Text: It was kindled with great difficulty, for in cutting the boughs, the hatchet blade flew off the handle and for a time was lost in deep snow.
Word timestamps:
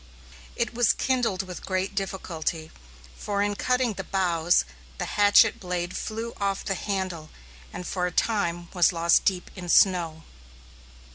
It 0.55 0.73
was 0.73 0.93
kindled 0.93 1.43
with 1.43 1.63
great 1.63 1.93
difficulty, 1.93 2.71
for 3.19 3.43
in 3.43 3.53
cutting 3.55 3.93
the 3.93 4.03
boughs, 4.03 4.65
the 4.97 5.05
hatchet 5.05 5.59
blade 5.59 5.95
flew 5.95 6.33
off 6.41 6.65
the 6.65 6.73
handle 6.73 7.29
and 7.71 7.85
for 7.85 8.07
a 8.07 8.11
time 8.11 8.67
was 8.73 8.91
lost 8.91 9.29
in 9.29 9.39
deep 9.45 9.69
snow. 9.69 10.23